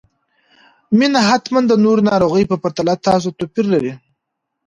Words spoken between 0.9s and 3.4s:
مينه حتماً د نورو ناروغانو په پرتله تاسو ته